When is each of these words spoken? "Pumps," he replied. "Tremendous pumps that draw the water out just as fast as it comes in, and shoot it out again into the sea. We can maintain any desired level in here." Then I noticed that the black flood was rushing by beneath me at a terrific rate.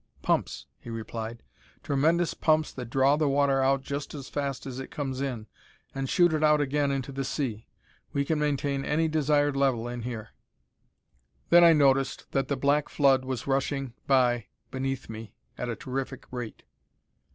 "Pumps," 0.23 0.65
he 0.79 0.89
replied. 0.89 1.43
"Tremendous 1.83 2.33
pumps 2.33 2.73
that 2.73 2.89
draw 2.89 3.17
the 3.17 3.29
water 3.29 3.61
out 3.61 3.83
just 3.83 4.15
as 4.15 4.29
fast 4.29 4.65
as 4.65 4.79
it 4.79 4.89
comes 4.89 5.21
in, 5.21 5.45
and 5.93 6.09
shoot 6.09 6.33
it 6.33 6.43
out 6.43 6.59
again 6.59 6.89
into 6.89 7.11
the 7.11 7.23
sea. 7.23 7.67
We 8.11 8.25
can 8.25 8.39
maintain 8.39 8.83
any 8.83 9.07
desired 9.07 9.55
level 9.55 9.87
in 9.87 10.01
here." 10.01 10.29
Then 11.51 11.63
I 11.63 11.73
noticed 11.73 12.31
that 12.31 12.47
the 12.47 12.57
black 12.57 12.89
flood 12.89 13.23
was 13.25 13.45
rushing 13.45 13.93
by 14.07 14.47
beneath 14.71 15.07
me 15.07 15.35
at 15.55 15.69
a 15.69 15.75
terrific 15.75 16.25
rate. 16.31 16.63